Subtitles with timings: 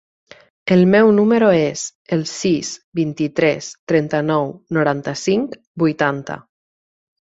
[0.75, 1.83] El meu número es
[2.17, 5.57] el sis, vint-i-tres, trenta-nou, noranta-cinc,
[5.89, 6.45] vuitanta.